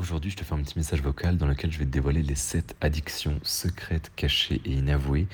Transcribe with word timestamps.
Aujourd'hui, 0.00 0.30
je 0.30 0.36
te 0.38 0.44
fais 0.44 0.54
un 0.54 0.62
petit 0.62 0.78
message 0.78 1.02
vocal 1.02 1.36
dans 1.36 1.46
lequel 1.46 1.70
je 1.70 1.78
vais 1.78 1.84
te 1.84 1.90
dévoiler 1.90 2.22
les 2.22 2.34
7 2.34 2.74
addictions 2.80 3.38
secrètes, 3.42 4.10
cachées 4.16 4.62
et 4.64 4.72
inavouées 4.72 5.26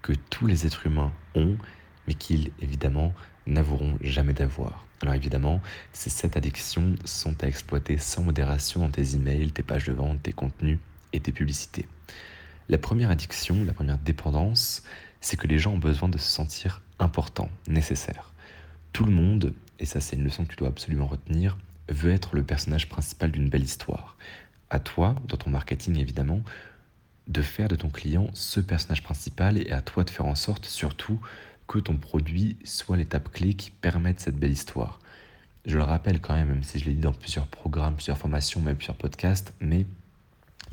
que 0.00 0.14
tous 0.30 0.46
les 0.46 0.64
êtres 0.64 0.86
humains 0.86 1.12
ont, 1.34 1.58
mais 2.08 2.14
qu'ils, 2.14 2.50
évidemment, 2.62 3.12
n'avoueront 3.46 3.98
jamais 4.00 4.32
d'avoir. 4.32 4.86
Alors 5.02 5.12
évidemment, 5.12 5.60
ces 5.92 6.08
7 6.08 6.38
addictions 6.38 6.94
sont 7.04 7.44
à 7.44 7.46
exploiter 7.46 7.98
sans 7.98 8.22
modération 8.22 8.80
dans 8.80 8.88
tes 8.88 9.14
emails, 9.14 9.52
tes 9.52 9.62
pages 9.62 9.84
de 9.84 9.92
vente, 9.92 10.22
tes 10.22 10.32
contenus 10.32 10.78
et 11.12 11.20
tes 11.20 11.30
publicités. 11.30 11.86
La 12.70 12.78
première 12.78 13.10
addiction, 13.10 13.62
la 13.62 13.74
première 13.74 13.98
dépendance, 13.98 14.84
c'est 15.20 15.36
que 15.36 15.46
les 15.46 15.58
gens 15.58 15.74
ont 15.74 15.78
besoin 15.78 16.08
de 16.08 16.16
se 16.16 16.30
sentir 16.30 16.80
importants, 16.98 17.50
nécessaires. 17.68 18.32
Tout 18.94 19.04
le 19.04 19.12
monde, 19.12 19.52
et 19.80 19.84
ça 19.84 20.00
c'est 20.00 20.16
une 20.16 20.24
leçon 20.24 20.46
que 20.46 20.52
tu 20.52 20.56
dois 20.56 20.68
absolument 20.68 21.08
retenir, 21.08 21.58
veut 21.88 22.12
être 22.12 22.34
le 22.34 22.42
personnage 22.42 22.88
principal 22.88 23.30
d'une 23.30 23.48
belle 23.48 23.64
histoire. 23.64 24.16
À 24.70 24.80
toi, 24.80 25.14
dans 25.26 25.36
ton 25.36 25.50
marketing 25.50 25.98
évidemment, 25.98 26.42
de 27.28 27.42
faire 27.42 27.68
de 27.68 27.76
ton 27.76 27.88
client 27.88 28.28
ce 28.34 28.60
personnage 28.60 29.02
principal 29.02 29.58
et 29.58 29.70
à 29.70 29.80
toi 29.80 30.04
de 30.04 30.10
faire 30.10 30.26
en 30.26 30.34
sorte 30.34 30.66
surtout 30.66 31.20
que 31.66 31.78
ton 31.78 31.96
produit 31.96 32.56
soit 32.64 32.96
l'étape 32.96 33.32
clé 33.32 33.54
qui 33.54 33.70
permette 33.70 34.20
cette 34.20 34.36
belle 34.36 34.52
histoire. 34.52 35.00
Je 35.64 35.78
le 35.78 35.84
rappelle 35.84 36.20
quand 36.20 36.34
même, 36.34 36.48
même 36.48 36.62
si 36.62 36.78
je 36.78 36.84
l'ai 36.84 36.92
dit 36.92 37.00
dans 37.00 37.12
plusieurs 37.12 37.46
programmes, 37.46 37.94
plusieurs 37.94 38.18
formations, 38.18 38.60
même 38.60 38.76
plusieurs 38.76 38.96
podcasts, 38.96 39.54
mais 39.60 39.86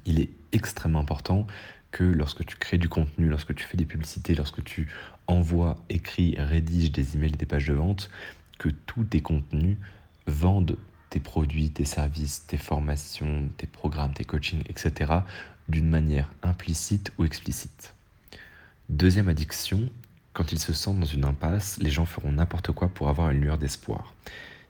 il 0.06 0.20
est 0.20 0.30
extrêmement 0.52 1.00
important 1.00 1.48
que 1.92 2.04
lorsque 2.04 2.46
tu 2.46 2.58
crées 2.58 2.78
du 2.78 2.90
contenu, 2.90 3.28
lorsque 3.28 3.56
tu 3.56 3.64
fais 3.64 3.78
des 3.78 3.86
publicités, 3.86 4.36
lorsque 4.36 4.64
tu 4.64 4.90
envoies, 5.28 5.78
écris, 5.90 6.36
rédiges 6.38 6.92
des 6.92 7.16
emails, 7.16 7.32
des 7.32 7.46
pages 7.46 7.68
de 7.68 7.74
vente, 7.74 8.10
que 8.58 8.70
tous 8.70 9.06
tes 9.06 9.22
contenus 9.22 9.78
vendent 10.28 10.78
tes 11.12 11.20
produits, 11.20 11.70
tes 11.70 11.86
services, 11.86 12.48
tes 12.48 12.58
formations, 12.58 13.50
tes 13.58 13.68
programmes, 13.68 14.14
tes 14.14 14.24
coachings, 14.24 14.64
etc., 14.68 15.12
d'une 15.68 15.90
manière 15.90 16.32
implicite 16.42 17.12
ou 17.18 17.26
explicite. 17.26 17.94
Deuxième 18.90 19.28
addiction, 19.28 19.90
quand 20.34 20.54
ils 20.54 20.60
se 20.60 20.74
sentent 20.74 21.02
dans 21.02 21.06
une 21.06 21.26
impasse, 21.26 21.78
les 21.80 21.92
gens 21.92 22.06
feront 22.06 22.32
n'importe 22.32 22.72
quoi 22.72 22.88
pour 22.88 23.10
avoir 23.10 23.30
une 23.30 23.42
lueur 23.42 23.58
d'espoir. 23.58 24.14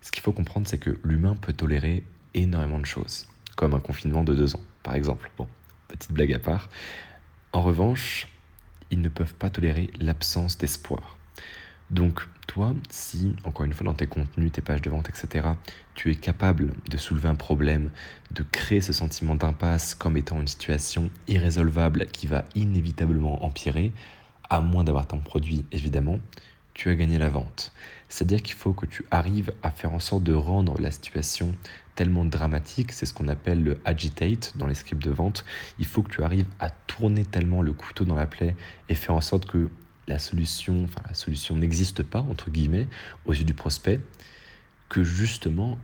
Ce 0.02 0.12
qu'il 0.12 0.24
faut 0.24 0.34
comprendre, 0.34 0.68
c'est 0.68 0.80
que 0.80 1.00
l'humain 1.04 1.36
peut 1.36 1.54
tolérer 1.54 2.04
énormément 2.34 2.80
de 2.80 2.86
choses, 2.86 3.28
comme 3.56 3.76
un 3.76 3.80
confinement 3.80 4.24
de 4.24 4.34
deux 4.34 4.56
ans, 4.56 4.64
par 4.82 4.96
exemple. 4.96 5.32
Bon, 5.38 5.48
petite 5.88 6.12
blague 6.12 6.34
à 6.34 6.40
part. 6.40 6.70
En 7.54 7.62
revanche, 7.62 8.28
ils 8.90 9.02
ne 9.02 9.10
peuvent 9.10 9.36
pas 9.36 9.52
tolérer 9.52 9.92
l'absence 10.00 10.58
d'espoir. 10.58 11.18
Donc, 11.92 12.22
toi, 12.48 12.74
si, 12.90 13.36
encore 13.44 13.66
une 13.66 13.74
fois, 13.74 13.86
dans 13.86 13.94
tes 13.94 14.08
contenus, 14.08 14.52
tes 14.54 14.62
pages 14.62 14.82
de 14.82 14.90
vente, 14.90 15.10
etc., 15.10 15.50
tu 15.94 16.10
es 16.10 16.16
capable 16.16 16.74
de 16.90 16.98
soulever 16.98 17.28
un 17.28 17.36
problème, 17.36 17.92
de 18.32 18.44
créer 18.44 18.80
ce 18.80 18.94
sentiment 18.94 19.36
d'impasse 19.36 19.94
comme 19.94 20.16
étant 20.16 20.40
une 20.40 20.48
situation 20.48 21.10
irrésolvable 21.28 22.08
qui 22.08 22.28
va 22.28 22.46
inévitablement 22.56 23.44
empirer, 23.44 23.92
à 24.50 24.62
moins 24.62 24.86
d'avoir 24.86 25.06
ton 25.06 25.20
produit, 25.20 25.66
évidemment, 25.74 26.20
tu 26.74 26.90
as 26.90 26.96
gagné 26.96 27.18
la 27.18 27.30
vente. 27.30 27.74
C'est-à-dire 28.08 28.42
qu'il 28.42 28.56
faut 28.56 28.74
que 28.74 28.86
tu 28.86 29.06
arrives 29.12 29.52
à 29.62 29.70
faire 29.70 29.94
en 29.94 30.00
sorte 30.00 30.24
de 30.24 30.34
rendre 30.34 30.80
la 30.80 30.92
situation 30.92 31.54
tellement 31.96 32.24
dramatique, 32.24 32.94
c'est 32.94 33.06
ce 33.06 33.14
qu'on 33.14 33.28
appelle 33.28 33.64
le 33.64 33.80
agitate 33.84 34.54
dans 34.56 34.68
les 34.68 34.76
scripts 34.76 35.04
de 35.04 35.12
vente. 35.12 35.44
Il 35.78 35.86
faut 35.86 36.04
que 36.04 36.12
tu 36.12 36.24
arrives 36.24 36.48
à 36.60 36.70
tourner 36.70 37.26
tellement 37.26 37.62
le 37.62 37.74
couteau 37.74 38.06
dans 38.06 38.16
la 38.16 38.28
plaie 38.28 38.56
et 38.88 38.96
faire 38.96 39.14
en 39.14 39.22
sorte 39.22 39.46
que 39.46 39.70
la 40.12 40.20
solution, 40.20 40.88
la 41.08 41.14
solution 41.14 41.56
n'existe 41.56 42.04
pas, 42.04 42.20
entre 42.22 42.52
guillemets, 42.52 42.88
aux 43.26 43.34
yeux 43.34 43.46
du 43.46 43.54
prospect, 43.54 44.00
que 44.90 45.04
justement, 45.04 45.80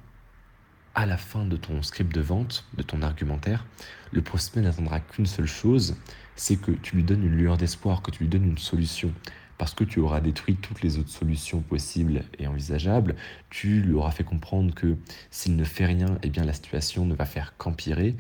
à 0.96 1.06
la 1.06 1.18
fin 1.18 1.46
de 1.46 1.58
ton 1.58 1.82
script 1.82 2.14
de 2.14 2.22
vente, 2.22 2.66
de 2.76 2.84
ton 2.84 3.02
argumentaire, 3.02 3.66
le 4.12 4.22
prospect 4.22 4.62
n'attendra 4.62 5.00
qu'une 5.00 5.26
seule 5.26 5.48
chose, 5.48 5.96
c'est 6.36 6.58
que 6.58 6.72
tu 6.72 6.96
lui 6.96 7.04
donnes 7.04 7.24
une 7.24 7.36
lueur 7.36 7.58
d'espoir, 7.58 8.02
que 8.02 8.12
tu 8.12 8.24
lui 8.24 8.30
donnes 8.30 8.46
une 8.46 8.58
solution. 8.58 9.14
Parce 9.58 9.74
que 9.74 9.84
tu 9.84 10.00
auras 10.00 10.22
détruit 10.22 10.56
toutes 10.56 10.82
les 10.84 11.00
autres 11.00 11.10
solutions 11.10 11.62
possibles 11.62 12.24
et 12.38 12.46
envisageables, 12.46 13.16
tu 13.50 13.82
lui 13.82 13.94
auras 13.94 14.12
fait 14.12 14.24
comprendre 14.24 14.74
que 14.76 14.98
s'il 15.32 15.56
ne 15.56 15.64
fait 15.64 15.86
rien, 15.86 16.20
eh 16.22 16.30
bien 16.30 16.44
la 16.44 16.54
situation 16.54 17.06
ne 17.06 17.16
va 17.16 17.26
faire 17.26 17.56
qu'empirer. 17.58 18.16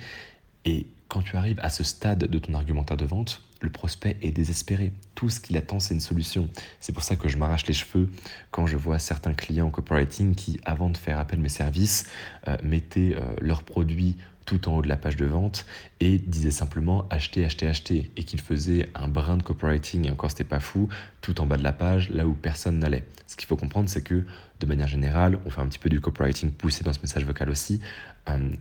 Et 0.66 0.88
quand 1.10 1.22
tu 1.22 1.38
arrives 1.38 1.60
à 1.60 1.70
ce 1.70 1.84
stade 1.84 2.26
de 2.26 2.40
ton 2.40 2.56
argumentaire 2.56 2.98
de 2.98 3.06
vente, 3.06 3.47
le 3.62 3.70
prospect 3.70 4.18
est 4.22 4.32
désespéré. 4.32 4.92
Tout 5.16 5.30
ce 5.30 5.40
qu'il 5.40 5.58
attend, 5.58 5.80
c'est 5.80 5.94
une 5.94 6.00
solution. 6.00 6.50
C'est 6.80 6.94
pour 6.94 7.04
ça 7.04 7.16
que 7.16 7.28
je 7.28 7.38
m'arrache 7.38 7.66
les 7.68 7.74
cheveux 7.74 8.10
quand 8.52 8.68
je 8.68 8.78
vois 8.78 9.00
certains 9.00 9.34
clients 9.34 9.68
en 9.68 9.72
copywriting 9.72 10.36
qui, 10.36 10.60
avant 10.66 10.90
de 10.90 10.98
faire 10.98 11.20
appel 11.20 11.40
à 11.40 11.42
mes 11.42 11.50
services, 11.50 12.06
euh, 12.48 12.58
mettaient 12.64 13.16
euh, 13.16 13.22
leurs 13.42 13.64
produits 13.64 14.16
tout 14.46 14.70
en 14.70 14.78
haut 14.78 14.82
de 14.82 14.88
la 14.88 14.96
page 14.96 15.18
de 15.18 15.26
vente 15.26 15.66
et 16.00 16.18
disaient 16.18 16.52
simplement 16.52 17.06
acheter, 17.10 17.44
acheter, 17.46 17.68
acheter 17.68 18.12
et 18.16 18.24
qu'ils 18.24 18.40
faisaient 18.40 18.90
un 18.96 19.10
brin 19.10 19.38
de 19.38 19.44
copywriting 19.44 20.08
et 20.08 20.12
encore 20.12 20.32
c'était 20.32 20.46
pas 20.46 20.62
fou 20.62 20.88
tout 21.20 21.42
en 21.42 21.46
bas 21.46 21.58
de 21.58 21.64
la 21.64 21.74
page 21.74 22.10
là 22.10 22.26
où 22.26 22.34
personne 22.34 22.80
n'allait. 22.80 23.04
Ce 23.28 23.36
qu'il 23.36 23.46
faut 23.46 23.58
comprendre 23.58 23.90
c'est 23.90 24.02
que 24.02 24.24
de 24.60 24.66
manière 24.66 24.88
générale, 24.88 25.38
on 25.46 25.50
fait 25.50 25.62
un 25.62 25.68
petit 25.68 25.80
peu 25.80 25.90
du 25.90 26.02
copywriting 26.02 26.52
poussé 26.52 26.84
dans 26.84 26.94
ce 26.94 27.00
message 27.02 27.26
vocal 27.26 27.50
aussi, 27.50 27.80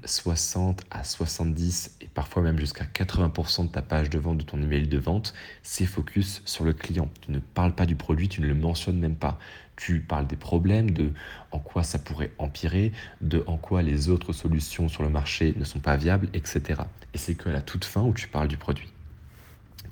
60 0.05 0.85
à 0.91 1.05
70 1.05 1.97
et 2.01 2.07
parfois 2.07 2.43
même 2.43 2.59
jusqu'à 2.59 2.85
80% 2.85 3.67
de 3.67 3.69
ta 3.69 3.83
page 3.83 4.11
de 4.11 4.19
vente, 4.19 4.39
de 4.39 4.43
ton 4.43 4.61
email 4.61 4.87
de 4.87 4.99
vente, 4.99 5.35
c'est 5.63 5.87
focus 5.87 6.43
sur 6.45 6.65
le 6.65 6.73
client. 6.73 7.09
Tu 7.23 7.33
ne 7.33 7.39
parles 7.39 7.75
pas 7.75 7.87
du 7.87 7.97
produit, 7.97 8.29
tu 8.29 8.41
ne 8.41 8.47
le 8.47 8.55
mentionnes 8.55 8.99
même 8.99 9.17
pas. 9.17 9.39
Tu 9.77 10.01
parles 10.01 10.27
des 10.27 10.37
problèmes, 10.37 10.91
de 10.91 11.13
en 11.51 11.59
quoi 11.59 11.83
ça 11.83 11.99
pourrait 11.99 12.33
empirer, 12.39 12.93
de 13.21 13.45
en 13.47 13.57
quoi 13.57 13.83
les 13.83 14.09
autres 14.09 14.33
solutions 14.33 14.89
sur 14.89 15.03
le 15.03 15.11
marché 15.11 15.55
ne 15.57 15.65
sont 15.65 15.81
pas 15.81 15.97
viables, 15.97 16.29
etc. 16.33 16.83
Et 17.13 17.19
c'est 17.19 17.35
que 17.35 17.49
la 17.49 17.61
toute 17.61 17.85
fin 17.85 18.03
où 18.03 18.15
tu 18.15 18.29
parles 18.29 18.49
du 18.49 18.57
produit. 18.57 18.91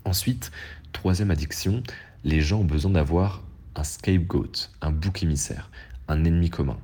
Ensuite, 0.04 0.50
troisième 0.92 1.30
addiction, 1.30 1.82
les 2.24 2.40
gens 2.40 2.60
ont 2.60 2.64
besoin 2.64 2.92
d'avoir 2.92 3.42
un 3.74 3.84
scapegoat, 3.84 4.70
un 4.80 4.90
bouc 4.90 5.22
émissaire, 5.22 5.70
un 6.08 6.24
ennemi 6.24 6.48
commun. 6.48 6.78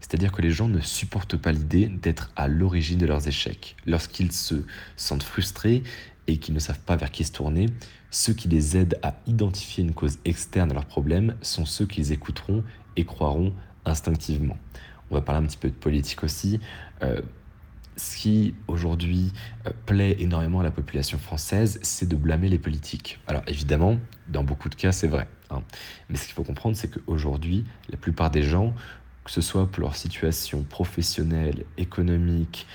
C'est-à-dire 0.00 0.32
que 0.32 0.42
les 0.42 0.50
gens 0.50 0.68
ne 0.68 0.80
supportent 0.80 1.36
pas 1.36 1.52
l'idée 1.52 1.86
d'être 1.86 2.30
à 2.36 2.48
l'origine 2.48 2.98
de 2.98 3.06
leurs 3.06 3.26
échecs. 3.28 3.76
Lorsqu'ils 3.86 4.32
se 4.32 4.64
sentent 4.96 5.22
frustrés 5.22 5.82
et 6.26 6.38
qu'ils 6.38 6.54
ne 6.54 6.60
savent 6.60 6.80
pas 6.80 6.96
vers 6.96 7.10
qui 7.10 7.24
se 7.24 7.32
tourner, 7.32 7.66
ceux 8.10 8.32
qui 8.32 8.48
les 8.48 8.76
aident 8.76 8.98
à 9.02 9.14
identifier 9.26 9.84
une 9.84 9.92
cause 9.92 10.18
externe 10.24 10.70
à 10.70 10.74
leurs 10.74 10.86
problèmes 10.86 11.34
sont 11.42 11.66
ceux 11.66 11.86
qu'ils 11.86 12.12
écouteront 12.12 12.64
et 12.96 13.04
croiront 13.04 13.52
instinctivement. 13.84 14.56
On 15.10 15.14
va 15.14 15.20
parler 15.20 15.44
un 15.44 15.48
petit 15.48 15.58
peu 15.58 15.68
de 15.68 15.74
politique 15.74 16.22
aussi. 16.22 16.60
Euh, 17.02 17.20
ce 17.96 18.16
qui 18.16 18.54
aujourd'hui 18.68 19.32
euh, 19.66 19.70
plaît 19.86 20.16
énormément 20.20 20.60
à 20.60 20.62
la 20.62 20.70
population 20.70 21.18
française, 21.18 21.80
c'est 21.82 22.08
de 22.08 22.16
blâmer 22.16 22.48
les 22.48 22.58
politiques. 22.58 23.18
Alors 23.26 23.42
évidemment, 23.46 23.98
dans 24.28 24.44
beaucoup 24.44 24.68
de 24.68 24.74
cas, 24.74 24.92
c'est 24.92 25.08
vrai. 25.08 25.28
Hein. 25.50 25.62
Mais 26.08 26.16
ce 26.16 26.26
qu'il 26.26 26.34
faut 26.34 26.44
comprendre, 26.44 26.76
c'est 26.76 26.88
qu'aujourd'hui, 26.88 27.64
la 27.90 27.96
plupart 27.96 28.30
des 28.30 28.42
gens 28.42 28.74
que 29.28 29.34
ce 29.34 29.42
soit 29.42 29.66
pour 29.66 29.82
leur 29.82 29.94
situation 29.94 30.62
professionnelle, 30.62 31.66
économique, 31.76 32.66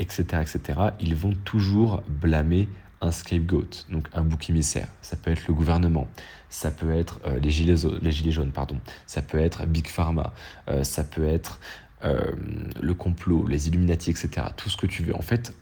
etc., 0.00 0.24
euh, 0.32 0.42
etc., 0.42 0.80
ils 0.98 1.14
vont 1.14 1.32
toujours 1.44 2.02
blâmer 2.08 2.68
un 3.00 3.12
scapegoat, 3.12 3.86
donc 3.88 4.08
un 4.12 4.22
bouc 4.22 4.50
émissaire. 4.50 4.88
Ça 5.00 5.16
peut 5.16 5.30
être 5.30 5.46
le 5.46 5.54
gouvernement, 5.54 6.08
ça 6.50 6.72
peut 6.72 6.92
être 6.92 7.20
euh, 7.24 7.38
les, 7.38 7.50
gilets, 7.50 8.32
jaunes, 8.32 8.50
pardon, 8.50 8.80
ça 9.06 9.22
peut 9.22 9.38
être 9.38 9.64
Big 9.64 9.86
Pharma, 9.86 10.34
euh, 10.68 10.82
ça 10.82 11.04
peut 11.04 11.28
être 11.28 11.60
le 12.02 12.94
complot, 12.94 13.48
les 13.48 13.66
Illuminati, 13.66 14.10
etc. 14.10 14.28
Tout 14.56 14.70
ce 14.70 14.76
que 14.76 14.86
tu 14.86 15.02
veux. 15.02 15.16
En 15.16 15.22
fait, 15.22 15.52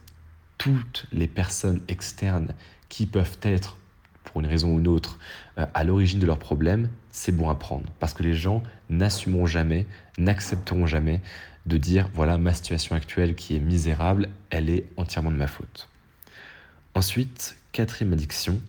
toutes 0.59 1.07
les 1.11 1.27
personnes 1.27 1.81
externes 1.87 2.53
qui 2.87 3.07
peuvent 3.07 3.37
être 3.41 3.77
pour 4.23 4.41
une 4.41 4.47
raison 4.47 4.75
ou 4.75 4.79
une 4.79 4.87
autre, 4.87 5.17
à 5.55 5.83
l'origine 5.83 6.19
de 6.19 6.27
leurs 6.27 6.37
problèmes, 6.37 6.89
c'est 7.15 7.31
bon 7.31 7.49
à 7.49 7.55
prendre. 7.55 7.85
Parce 7.99 8.13
que 8.13 8.23
les 8.23 8.33
gens 8.35 8.61
n'assumeront 8.89 9.45
jamais, 9.45 9.87
n'accepteront 10.17 10.85
jamais 10.85 11.21
de 11.65 11.77
dire, 11.77 12.09
voilà, 12.13 12.37
ma 12.37 12.53
situation 12.53 12.93
actuelle 12.93 13.35
qui 13.35 13.55
est 13.55 13.59
misérable, 13.59 14.29
elle 14.49 14.69
est 14.69 14.85
entièrement 14.97 15.31
de 15.31 15.37
ma 15.37 15.47
faute. 15.47 15.87
Ensuite, 16.93 17.57
quatrième 17.71 18.11
addiction, 18.11 18.59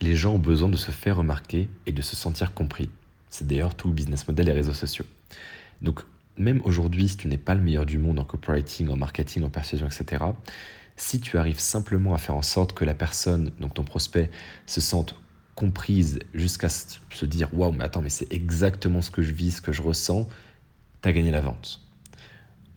les 0.00 0.16
gens 0.16 0.34
ont 0.34 0.38
besoin 0.40 0.68
de 0.68 0.76
se 0.76 0.90
faire 0.90 1.18
remarquer 1.18 1.68
et 1.86 1.92
de 1.92 2.02
se 2.02 2.16
sentir 2.16 2.54
compris. 2.54 2.90
C'est 3.30 3.46
d'ailleurs 3.46 3.76
tout 3.76 3.86
le 3.86 3.94
business 3.94 4.26
model 4.26 4.46
des 4.46 4.52
réseaux 4.52 4.74
sociaux. 4.74 5.06
Donc, 5.80 6.00
même 6.36 6.60
aujourd'hui, 6.64 7.08
si 7.08 7.18
tu 7.18 7.28
n'es 7.28 7.38
pas 7.38 7.54
le 7.54 7.60
meilleur 7.60 7.86
du 7.86 7.98
monde 7.98 8.18
en 8.18 8.24
copywriting, 8.24 8.88
en 8.88 8.96
marketing, 8.96 9.44
en 9.44 9.48
persuasion, 9.48 9.86
etc., 9.86 10.24
si 10.96 11.20
tu 11.20 11.38
arrives 11.38 11.60
simplement 11.60 12.14
à 12.14 12.18
faire 12.18 12.34
en 12.34 12.42
sorte 12.42 12.72
que 12.72 12.84
la 12.84 12.94
personne, 12.94 13.52
donc 13.60 13.74
ton 13.74 13.84
prospect, 13.84 14.28
se 14.66 14.80
sente 14.80 15.14
comprise 15.60 16.20
jusqu'à 16.32 16.70
se 16.70 17.26
dire 17.26 17.48
waouh, 17.52 17.72
mais 17.72 17.84
attends, 17.84 18.00
mais 18.00 18.08
c'est 18.08 18.32
exactement 18.32 19.02
ce 19.02 19.10
que 19.10 19.20
je 19.20 19.32
vis, 19.32 19.56
ce 19.56 19.60
que 19.60 19.72
je 19.72 19.82
ressens, 19.82 20.26
tu 21.02 21.08
as 21.08 21.12
gagné 21.12 21.30
la 21.30 21.42
vente. 21.42 21.82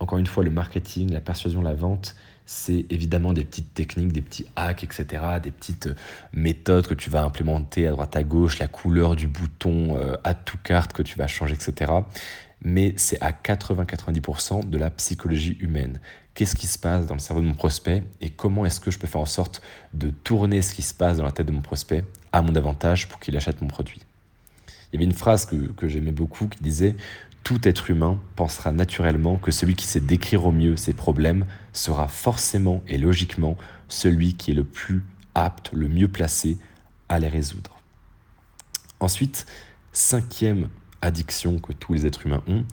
Encore 0.00 0.18
une 0.18 0.26
fois, 0.26 0.44
le 0.44 0.50
marketing, 0.50 1.10
la 1.10 1.22
persuasion, 1.22 1.62
la 1.62 1.72
vente, 1.72 2.14
c'est 2.44 2.84
évidemment 2.90 3.32
des 3.32 3.46
petites 3.46 3.72
techniques, 3.72 4.12
des 4.12 4.20
petits 4.20 4.44
hacks, 4.54 4.84
etc., 4.84 5.24
des 5.42 5.50
petites 5.50 5.86
euh, 5.86 5.94
méthodes 6.34 6.86
que 6.86 6.92
tu 6.92 7.08
vas 7.08 7.22
implémenter 7.22 7.86
à 7.86 7.90
droite 7.90 8.16
à 8.16 8.22
gauche, 8.22 8.58
la 8.58 8.68
couleur 8.68 9.16
du 9.16 9.28
bouton 9.28 9.96
euh, 9.96 10.16
à 10.22 10.34
tout 10.34 10.58
carte 10.62 10.92
que 10.92 11.02
tu 11.02 11.18
vas 11.18 11.26
changer, 11.26 11.54
etc. 11.54 11.90
Mais 12.60 12.92
c'est 12.98 13.20
à 13.22 13.32
80-90% 13.32 14.68
de 14.68 14.76
la 14.76 14.90
psychologie 14.90 15.56
humaine. 15.58 16.00
Qu'est-ce 16.34 16.56
qui 16.56 16.66
se 16.66 16.78
passe 16.78 17.06
dans 17.06 17.14
le 17.14 17.20
cerveau 17.20 17.40
de 17.40 17.46
mon 17.46 17.54
prospect 17.54 18.02
et 18.20 18.30
comment 18.30 18.66
est-ce 18.66 18.80
que 18.80 18.90
je 18.90 18.98
peux 18.98 19.06
faire 19.06 19.20
en 19.20 19.26
sorte 19.26 19.62
de 19.92 20.10
tourner 20.10 20.62
ce 20.62 20.74
qui 20.74 20.82
se 20.82 20.92
passe 20.92 21.18
dans 21.18 21.24
la 21.24 21.32
tête 21.32 21.46
de 21.46 21.52
mon 21.52 21.62
prospect 21.62 22.04
à 22.32 22.42
mon 22.42 22.54
avantage 22.56 23.08
pour 23.08 23.20
qu'il 23.20 23.36
achète 23.36 23.62
mon 23.62 23.68
produit. 23.68 24.00
Il 24.92 24.96
y 24.96 24.96
avait 24.98 25.04
une 25.04 25.16
phrase 25.16 25.46
que, 25.46 25.56
que 25.56 25.88
j'aimais 25.88 26.12
beaucoup 26.12 26.48
qui 26.48 26.62
disait 26.62 26.96
Tout 27.44 27.66
être 27.66 27.90
humain 27.90 28.20
pensera 28.36 28.72
naturellement 28.72 29.36
que 29.36 29.50
celui 29.50 29.74
qui 29.74 29.86
sait 29.86 30.00
décrire 30.00 30.44
au 30.44 30.52
mieux 30.52 30.76
ses 30.76 30.92
problèmes 30.92 31.46
sera 31.72 32.08
forcément 32.08 32.82
et 32.88 32.98
logiquement 32.98 33.56
celui 33.88 34.34
qui 34.34 34.50
est 34.50 34.54
le 34.54 34.64
plus 34.64 35.04
apte, 35.34 35.70
le 35.72 35.88
mieux 35.88 36.08
placé 36.08 36.58
à 37.08 37.18
les 37.18 37.28
résoudre. 37.28 37.78
Ensuite, 39.00 39.46
cinquième 39.92 40.68
addiction 41.02 41.58
que 41.58 41.72
tous 41.72 41.92
les 41.92 42.06
êtres 42.06 42.26
humains 42.26 42.42
ont, 42.46 42.64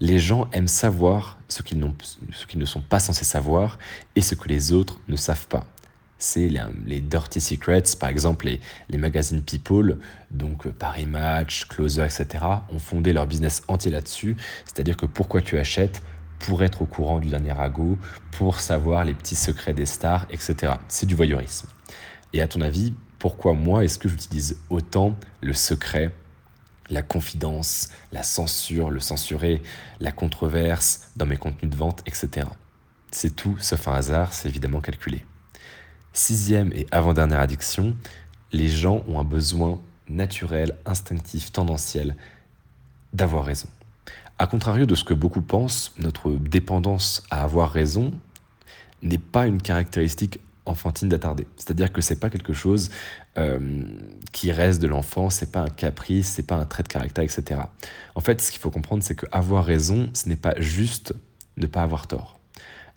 les 0.00 0.18
gens 0.18 0.48
aiment 0.52 0.68
savoir 0.68 1.38
ce 1.48 1.62
qu'ils, 1.62 1.78
ne 1.80 2.64
sont 2.64 2.80
pas 2.80 3.00
censés 3.00 3.24
savoir 3.24 3.78
et 4.16 4.20
ce 4.20 4.34
que 4.34 4.48
les 4.48 4.72
autres 4.72 5.00
ne 5.08 5.16
savent 5.16 5.46
pas. 5.46 5.64
C'est 6.20 6.50
les, 6.84 7.00
dirty 7.00 7.40
secrets, 7.40 7.82
par 7.98 8.08
exemple 8.08 8.46
les, 8.46 8.60
les 8.88 8.98
magazines 8.98 9.42
People, 9.42 9.98
donc 10.32 10.66
euh, 10.66 10.72
Paris 10.76 11.06
Match, 11.06 11.66
Closer, 11.66 12.04
etc., 12.04 12.44
ont 12.70 12.80
fondé 12.80 13.12
leur 13.12 13.26
business 13.26 13.62
entier 13.68 13.92
là-dessus. 13.92 14.36
C'est-à-dire 14.64 14.96
que 14.96 15.06
pourquoi 15.06 15.42
tu 15.42 15.58
achètes 15.58 16.02
pour 16.40 16.62
être 16.62 16.82
au 16.82 16.86
courant 16.86 17.20
du 17.20 17.28
dernier 17.28 17.52
ragot, 17.52 17.98
pour 18.32 18.60
savoir 18.60 19.04
les 19.04 19.14
petits 19.14 19.36
secrets 19.36 19.74
des 19.74 19.86
stars, 19.86 20.26
etc. 20.30 20.74
C'est 20.88 21.06
du 21.06 21.14
voyeurisme. 21.14 21.68
Et 22.32 22.42
à 22.42 22.48
ton 22.48 22.60
avis, 22.60 22.94
pourquoi 23.18 23.54
moi 23.54 23.84
est-ce 23.84 23.98
que 23.98 24.08
j'utilise 24.08 24.58
autant 24.70 25.16
le 25.40 25.52
secret 25.52 26.12
la 26.90 27.02
confidence, 27.02 27.90
la 28.12 28.22
censure, 28.22 28.90
le 28.90 29.00
censurer, 29.00 29.62
la 30.00 30.12
controverse 30.12 31.10
dans 31.16 31.26
mes 31.26 31.36
contenus 31.36 31.70
de 31.70 31.76
vente, 31.76 32.02
etc. 32.06 32.46
C'est 33.10 33.34
tout 33.34 33.56
sauf 33.58 33.88
un 33.88 33.94
hasard, 33.94 34.32
c'est 34.32 34.48
évidemment 34.48 34.80
calculé. 34.80 35.24
Sixième 36.12 36.72
et 36.72 36.86
avant-dernière 36.90 37.40
addiction, 37.40 37.96
les 38.52 38.68
gens 38.68 39.04
ont 39.08 39.20
un 39.20 39.24
besoin 39.24 39.80
naturel, 40.08 40.76
instinctif, 40.86 41.52
tendanciel 41.52 42.16
d'avoir 43.12 43.44
raison. 43.44 43.68
A 44.38 44.46
contrario 44.46 44.86
de 44.86 44.94
ce 44.94 45.04
que 45.04 45.14
beaucoup 45.14 45.42
pensent, 45.42 45.92
notre 45.98 46.30
dépendance 46.32 47.22
à 47.30 47.42
avoir 47.42 47.70
raison 47.70 48.12
n'est 49.02 49.18
pas 49.18 49.46
une 49.46 49.60
caractéristique 49.60 50.40
enfantine 50.68 51.08
d'attardé. 51.08 51.46
C'est-à-dire 51.56 51.92
que 51.92 52.00
c'est 52.00 52.20
pas 52.20 52.30
quelque 52.30 52.52
chose 52.52 52.90
euh, 53.36 53.82
qui 54.32 54.52
reste 54.52 54.80
de 54.80 54.86
l'enfant, 54.86 55.30
c'est 55.30 55.50
pas 55.50 55.60
un 55.60 55.68
caprice, 55.68 56.28
c'est 56.28 56.46
pas 56.46 56.56
un 56.56 56.64
trait 56.64 56.82
de 56.82 56.88
caractère, 56.88 57.24
etc. 57.24 57.60
En 58.14 58.20
fait, 58.20 58.40
ce 58.40 58.50
qu'il 58.50 58.60
faut 58.60 58.70
comprendre, 58.70 59.02
c'est 59.02 59.14
que 59.14 59.26
avoir 59.32 59.64
raison, 59.64 60.10
ce 60.14 60.28
n'est 60.28 60.36
pas 60.36 60.54
juste 60.58 61.14
ne 61.56 61.66
pas 61.66 61.82
avoir 61.82 62.06
tort. 62.06 62.38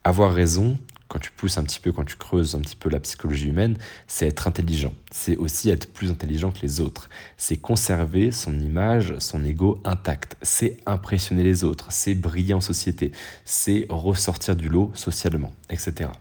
Avoir 0.04 0.34
raison, 0.34 0.78
quand 1.12 1.20
tu 1.20 1.32
pousses 1.32 1.58
un 1.58 1.64
petit 1.64 1.82
peu, 1.82 1.92
quand 1.92 2.06
tu 2.06 2.16
creuses 2.16 2.56
un 2.56 2.62
petit 2.62 2.78
peu 2.78 2.90
la 2.90 3.02
psychologie 3.02 3.50
humaine, 3.50 3.78
c'est 4.08 4.28
être 4.28 4.48
intelligent. 4.48 4.94
C'est 5.12 5.36
aussi 5.36 5.70
être 5.70 5.92
plus 5.92 6.10
intelligent 6.10 6.52
que 6.52 6.62
les 6.62 6.80
autres. 6.80 7.10
C'est 7.36 7.58
conserver 7.58 8.32
son 8.32 8.58
image, 8.58 9.16
son 9.20 9.44
ego 9.44 9.82
intact. 9.84 10.38
C'est 10.42 10.78
impressionner 10.86 11.44
les 11.44 11.66
autres. 11.66 11.92
C'est 11.92 12.16
briller 12.16 12.54
en 12.54 12.62
société. 12.62 13.12
C'est 13.44 13.88
ressortir 13.90 14.56
du 14.56 14.70
lot 14.70 14.90
socialement, 14.96 15.52
etc. 15.70 16.12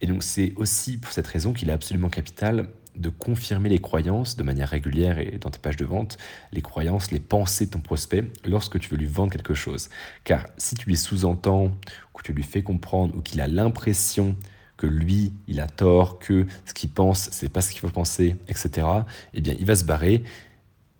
Et 0.00 0.08
donc 0.08 0.24
c'est 0.24 0.52
aussi 0.56 0.98
pour 0.98 1.12
cette 1.12 1.28
raison 1.28 1.52
qu'il 1.52 1.70
est 1.70 1.72
absolument 1.72 2.08
capital 2.08 2.66
de 2.96 3.08
confirmer 3.08 3.68
les 3.68 3.78
croyances 3.78 4.36
de 4.36 4.42
manière 4.42 4.68
régulière 4.68 5.18
et 5.18 5.38
dans 5.40 5.50
tes 5.50 5.58
pages 5.58 5.76
de 5.76 5.84
vente, 5.84 6.18
les 6.52 6.62
croyances, 6.62 7.10
les 7.10 7.20
pensées 7.20 7.66
de 7.66 7.70
ton 7.70 7.80
prospect 7.80 8.24
lorsque 8.44 8.78
tu 8.78 8.90
veux 8.90 8.96
lui 8.96 9.06
vendre 9.06 9.32
quelque 9.32 9.54
chose. 9.54 9.88
Car 10.24 10.46
si 10.58 10.74
tu 10.74 10.88
lui 10.88 10.96
sous-entends, 10.96 11.64
ou 11.66 12.18
que 12.18 12.22
tu 12.22 12.32
lui 12.32 12.42
fais 12.42 12.62
comprendre, 12.62 13.16
ou 13.16 13.20
qu'il 13.20 13.40
a 13.40 13.48
l'impression 13.48 14.36
que 14.76 14.86
lui, 14.86 15.32
il 15.46 15.60
a 15.60 15.66
tort, 15.66 16.18
que 16.18 16.46
ce 16.66 16.74
qu'il 16.74 16.90
pense, 16.90 17.28
c'est 17.30 17.48
pas 17.48 17.60
ce 17.60 17.70
qu'il 17.70 17.80
faut 17.80 17.88
penser, 17.88 18.36
etc., 18.48 18.86
eh 19.32 19.40
bien, 19.40 19.54
il 19.58 19.64
va 19.64 19.76
se 19.76 19.84
barrer, 19.84 20.24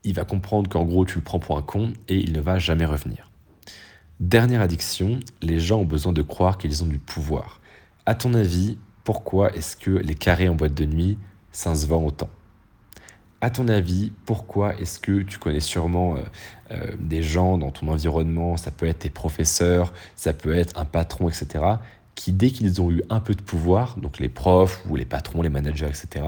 il 0.05 0.15
va 0.15 0.25
comprendre 0.25 0.71
qu'en 0.71 0.85
gros, 0.85 1.05
tu 1.05 1.17
le 1.17 1.25
prends 1.25 1.38
pour 1.38 1.59
un 1.59 1.62
con 1.62 1.93
et 2.09 2.17
il 2.17 2.33
ne 2.33 2.41
va 2.41 2.59
jamais 2.59 2.85
revenir. 2.85 3.31
Dernière 4.21 4.61
addiction, 4.61 5.19
les 5.41 5.59
gens 5.59 5.81
ont 5.81 5.85
besoin 5.85 6.12
de 6.12 6.23
croire 6.23 6.59
qu'ils 6.59 6.85
ont 6.85 6.87
du 6.87 6.99
pouvoir. 6.99 7.61
À 8.06 8.15
ton 8.15 8.35
avis, 8.35 8.79
pourquoi 9.05 9.53
est-ce 9.55 9.77
que 9.77 9.91
les 9.91 10.15
carrés 10.15 10.49
en 10.49 10.55
boîte 10.55 10.75
de 10.75 10.85
nuit 10.85 11.19
ça 11.52 11.75
se 11.75 11.87
vend 11.87 12.04
autant. 12.04 12.31
À 13.40 13.50
ton 13.50 13.66
avis, 13.69 14.12
pourquoi 14.25 14.76
est-ce 14.76 15.00
que 15.00 15.22
tu 15.22 15.38
connais 15.38 15.60
sûrement 15.60 16.16
euh, 16.16 16.20
euh, 16.70 16.93
des 16.99 17.22
gens 17.22 17.58
dans 17.58 17.72
ton 17.72 17.88
environnement, 17.88 18.56
ça 18.56 18.70
peut 18.70 18.87
être 18.87 19.00
tes 19.00 19.10
professeurs, 19.10 19.93
ça 20.14 20.32
peut 20.32 20.54
être 20.54 20.78
un 20.78 20.84
patron, 20.84 21.28
etc., 21.28 21.64
qui 22.14 22.32
dès 22.32 22.50
qu'ils 22.50 22.81
ont 22.81 22.90
eu 22.90 23.02
un 23.10 23.20
peu 23.20 23.34
de 23.34 23.43
pouvoir, 23.43 23.96
donc 23.96 24.20
les 24.20 24.28
profs 24.28 24.84
ou 24.88 24.96
les 24.96 25.04
patrons, 25.04 25.43
les 25.43 25.49
managers, 25.49 25.88
etc., 25.88 26.25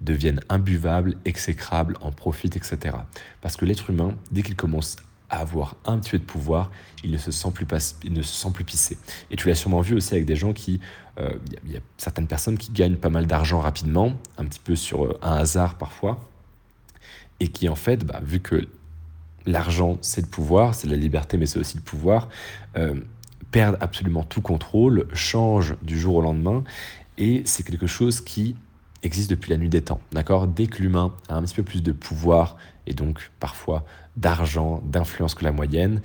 deviennent 0.00 0.40
imbuvables, 0.48 1.16
exécrables, 1.24 1.96
en 2.00 2.12
profitent, 2.12 2.56
etc. 2.56 2.96
Parce 3.40 3.56
que 3.56 3.64
l'être 3.64 3.90
humain, 3.90 4.14
dès 4.30 4.42
qu'il 4.42 4.54
commence 4.54 4.96
avoir 5.38 5.76
un 5.84 5.98
petit 5.98 6.12
peu 6.12 6.18
de 6.18 6.24
pouvoir, 6.24 6.70
il 7.02 7.10
ne 7.10 7.18
se 7.18 7.30
sent 7.30 7.50
plus, 7.52 7.66
il 8.02 8.12
ne 8.12 8.22
se 8.22 8.34
sent 8.34 8.50
plus 8.52 8.64
pissé. 8.64 8.98
Et 9.30 9.36
tu 9.36 9.48
l'as 9.48 9.54
sûrement 9.54 9.80
vu 9.80 9.94
aussi 9.94 10.14
avec 10.14 10.26
des 10.26 10.36
gens 10.36 10.52
qui, 10.52 10.80
il 11.18 11.22
euh, 11.22 11.38
y, 11.66 11.76
a 11.76 11.80
certaines 11.96 12.26
personnes 12.26 12.58
qui 12.58 12.72
gagnent 12.72 12.96
pas 12.96 13.10
mal 13.10 13.26
d'argent 13.26 13.60
rapidement, 13.60 14.14
un 14.38 14.44
petit 14.44 14.60
peu 14.60 14.76
sur 14.76 15.04
euh, 15.04 15.18
un 15.22 15.36
hasard 15.36 15.76
parfois, 15.76 16.18
et 17.40 17.48
qui 17.48 17.68
en 17.68 17.76
fait, 17.76 18.04
bah, 18.04 18.20
vu 18.22 18.40
que 18.40 18.66
l'argent 19.46 19.98
c'est 20.00 20.22
le 20.22 20.26
pouvoir, 20.26 20.74
c'est 20.74 20.88
la 20.88 20.96
liberté, 20.96 21.36
mais 21.36 21.46
c'est 21.46 21.58
aussi 21.58 21.76
le 21.76 21.82
pouvoir, 21.82 22.28
euh, 22.76 22.94
perdent 23.50 23.78
absolument 23.80 24.24
tout 24.24 24.40
contrôle, 24.40 25.06
changent 25.12 25.76
du 25.82 25.98
jour 25.98 26.16
au 26.16 26.22
lendemain, 26.22 26.64
et 27.18 27.42
c'est 27.44 27.62
quelque 27.62 27.86
chose 27.86 28.20
qui 28.20 28.56
existe 29.04 29.30
depuis 29.30 29.50
la 29.50 29.58
nuit 29.58 29.68
des 29.68 29.82
temps. 29.82 30.00
D'accord? 30.12 30.48
Dès 30.48 30.66
que 30.66 30.82
l'humain 30.82 31.14
a 31.28 31.36
un 31.36 31.42
petit 31.42 31.54
peu 31.54 31.62
plus 31.62 31.82
de 31.82 31.92
pouvoir 31.92 32.56
et 32.86 32.94
donc 32.94 33.30
parfois 33.40 33.84
d'argent, 34.16 34.82
d'influence 34.84 35.34
que 35.34 35.44
la 35.44 35.52
moyenne, 35.52 36.00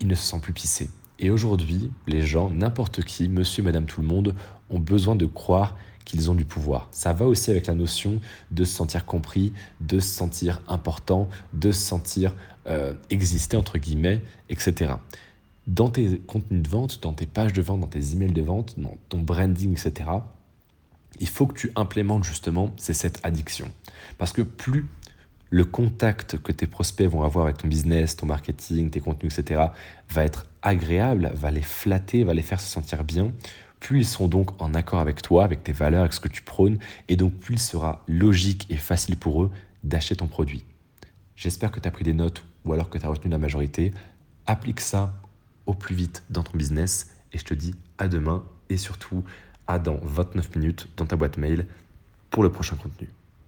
il 0.00 0.06
ne 0.06 0.14
se 0.14 0.22
sent 0.22 0.40
plus 0.40 0.52
pissé. 0.52 0.90
Et 1.18 1.30
aujourd'hui, 1.30 1.90
les 2.06 2.22
gens, 2.22 2.50
n'importe 2.50 3.02
qui, 3.02 3.28
monsieur, 3.28 3.62
madame, 3.62 3.86
tout 3.86 4.02
le 4.02 4.06
monde, 4.06 4.34
ont 4.68 4.78
besoin 4.78 5.16
de 5.16 5.26
croire 5.26 5.76
qu'ils 6.04 6.30
ont 6.30 6.34
du 6.34 6.44
pouvoir. 6.44 6.88
Ça 6.92 7.12
va 7.12 7.26
aussi 7.26 7.50
avec 7.50 7.66
la 7.66 7.74
notion 7.74 8.20
de 8.50 8.64
se 8.64 8.74
sentir 8.74 9.04
compris, 9.04 9.52
de 9.80 9.98
se 9.98 10.08
sentir 10.08 10.60
important, 10.68 11.28
de 11.52 11.72
se 11.72 11.80
sentir 11.80 12.34
euh, 12.66 12.94
exister, 13.10 13.56
entre 13.56 13.78
guillemets, 13.78 14.22
etc. 14.48 14.94
Dans 15.66 15.90
tes 15.90 16.18
contenus 16.20 16.62
de 16.62 16.68
vente, 16.68 17.02
dans 17.02 17.12
tes 17.12 17.26
pages 17.26 17.52
de 17.52 17.62
vente, 17.62 17.80
dans 17.80 17.86
tes 17.88 18.12
emails 18.12 18.32
de 18.32 18.42
vente, 18.42 18.78
dans 18.78 18.96
ton 19.08 19.20
branding, 19.20 19.72
etc., 19.72 20.10
il 21.18 21.28
faut 21.28 21.46
que 21.46 21.58
tu 21.58 21.72
implémentes 21.76 22.24
justement 22.24 22.72
cette 22.76 23.20
addiction. 23.24 23.70
Parce 24.18 24.32
que 24.32 24.42
plus 24.42 24.86
le 25.50 25.64
contact 25.64 26.38
que 26.38 26.52
tes 26.52 26.66
prospects 26.66 27.08
vont 27.08 27.22
avoir 27.22 27.46
avec 27.46 27.58
ton 27.58 27.68
business, 27.68 28.16
ton 28.16 28.26
marketing, 28.26 28.90
tes 28.90 29.00
contenus, 29.00 29.38
etc., 29.38 29.66
va 30.10 30.24
être 30.24 30.46
agréable, 30.62 31.30
va 31.34 31.50
les 31.50 31.62
flatter, 31.62 32.24
va 32.24 32.34
les 32.34 32.42
faire 32.42 32.60
se 32.60 32.68
sentir 32.68 33.04
bien, 33.04 33.32
plus 33.80 34.00
ils 34.00 34.06
seront 34.06 34.28
donc 34.28 34.60
en 34.60 34.74
accord 34.74 35.00
avec 35.00 35.22
toi, 35.22 35.44
avec 35.44 35.62
tes 35.62 35.72
valeurs, 35.72 36.00
avec 36.00 36.12
ce 36.12 36.20
que 36.20 36.28
tu 36.28 36.42
prônes, 36.42 36.78
et 37.08 37.16
donc 37.16 37.34
plus 37.34 37.54
il 37.54 37.60
sera 37.60 38.02
logique 38.08 38.66
et 38.70 38.76
facile 38.76 39.16
pour 39.16 39.44
eux 39.44 39.50
d'acheter 39.84 40.16
ton 40.16 40.26
produit. 40.26 40.64
J'espère 41.36 41.70
que 41.70 41.80
tu 41.80 41.86
as 41.86 41.90
pris 41.90 42.04
des 42.04 42.14
notes 42.14 42.42
ou 42.64 42.72
alors 42.72 42.90
que 42.90 42.98
tu 42.98 43.04
as 43.04 43.08
retenu 43.08 43.30
la 43.30 43.38
majorité. 43.38 43.92
Applique 44.46 44.80
ça 44.80 45.14
au 45.66 45.74
plus 45.74 45.94
vite 45.94 46.24
dans 46.30 46.42
ton 46.42 46.56
business 46.56 47.10
et 47.32 47.38
je 47.38 47.44
te 47.44 47.54
dis 47.54 47.74
à 47.98 48.08
demain 48.08 48.44
et 48.70 48.76
surtout 48.76 49.22
à 49.66 49.78
dans 49.78 49.98
29 50.02 50.56
minutes 50.56 50.88
dans 50.96 51.06
ta 51.06 51.16
boîte 51.16 51.36
mail 51.36 51.66
pour 52.30 52.42
le 52.42 52.50
prochain 52.50 52.76
contenu. 52.76 53.08